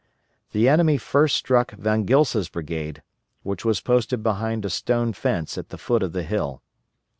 The 0.51 0.67
enemy 0.67 0.97
first 0.97 1.35
struck 1.37 1.73
Von 1.73 2.05
Gilsa's 2.07 2.49
brigade, 2.49 3.03
which 3.43 3.63
was 3.63 3.81
posted 3.81 4.23
behind 4.23 4.65
a 4.65 4.69
stone 4.71 5.13
fence 5.13 5.59
at 5.59 5.69
the 5.69 5.77
foot 5.77 6.01
of 6.01 6.11
the 6.11 6.23
hill. 6.23 6.63